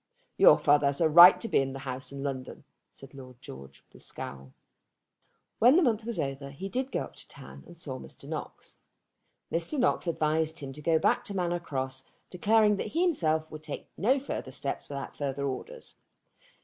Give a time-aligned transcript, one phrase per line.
[0.35, 3.83] "Your father has a right to be in the house in London," said Lord George
[3.83, 4.51] with a scowl.
[5.59, 8.27] When the month was over he did go up to town, and saw Mr.
[8.27, 8.79] Knox.
[9.51, 9.77] Mr.
[9.77, 13.89] Knox advised him to go back to Manor Cross, declaring that he himself would take
[13.95, 15.95] no further steps without further orders.